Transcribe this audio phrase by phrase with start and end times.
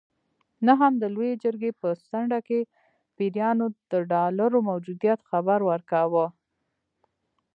[0.65, 2.59] نه هم د لویې جرګې په څنډه کې
[3.15, 6.25] پیریانو د ډالرو موجودیت خبر ورکاوه.